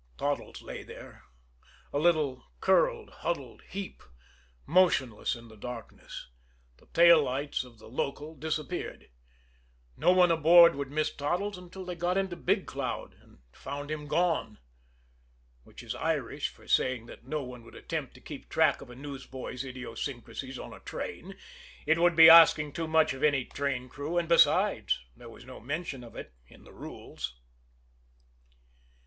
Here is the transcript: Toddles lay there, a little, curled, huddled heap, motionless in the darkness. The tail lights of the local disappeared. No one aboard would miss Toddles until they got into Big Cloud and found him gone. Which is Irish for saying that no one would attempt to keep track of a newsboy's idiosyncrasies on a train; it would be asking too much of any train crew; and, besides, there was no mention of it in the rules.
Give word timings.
Toddles 0.17 0.63
lay 0.63 0.81
there, 0.81 1.25
a 1.93 1.99
little, 1.99 2.43
curled, 2.59 3.11
huddled 3.19 3.61
heap, 3.69 4.01
motionless 4.65 5.35
in 5.35 5.47
the 5.47 5.55
darkness. 5.55 6.31
The 6.77 6.87
tail 6.87 7.21
lights 7.21 7.63
of 7.63 7.77
the 7.77 7.85
local 7.85 8.33
disappeared. 8.33 9.11
No 9.95 10.11
one 10.11 10.31
aboard 10.31 10.73
would 10.73 10.89
miss 10.89 11.13
Toddles 11.15 11.55
until 11.55 11.85
they 11.85 11.93
got 11.93 12.17
into 12.17 12.35
Big 12.35 12.65
Cloud 12.65 13.13
and 13.21 13.41
found 13.51 13.91
him 13.91 14.07
gone. 14.07 14.57
Which 15.65 15.83
is 15.83 15.93
Irish 15.93 16.49
for 16.49 16.67
saying 16.67 17.05
that 17.05 17.27
no 17.27 17.43
one 17.43 17.63
would 17.63 17.75
attempt 17.75 18.15
to 18.15 18.21
keep 18.21 18.49
track 18.49 18.81
of 18.81 18.89
a 18.89 18.95
newsboy's 18.95 19.63
idiosyncrasies 19.63 20.57
on 20.57 20.73
a 20.73 20.79
train; 20.79 21.37
it 21.85 21.99
would 21.99 22.15
be 22.15 22.27
asking 22.27 22.73
too 22.73 22.87
much 22.87 23.13
of 23.13 23.21
any 23.21 23.45
train 23.45 23.87
crew; 23.87 24.17
and, 24.17 24.27
besides, 24.27 24.99
there 25.15 25.29
was 25.29 25.45
no 25.45 25.59
mention 25.59 26.03
of 26.03 26.15
it 26.15 26.33
in 26.47 26.63
the 26.63 26.73
rules. 26.73 27.35